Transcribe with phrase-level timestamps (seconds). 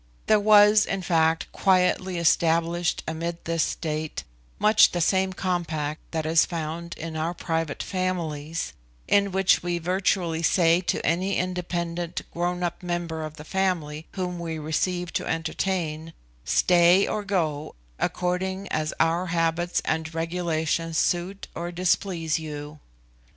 [0.25, 4.23] There was, in fact, quietly established amid this state,
[4.57, 8.73] much the same compact that is found in our private families,
[9.07, 14.39] in which we virtually say to any independent grown up member of the family whom
[14.39, 16.13] we receive to entertain,
[16.45, 22.79] "Stay or go, according as our habits and regulations suit or displease you."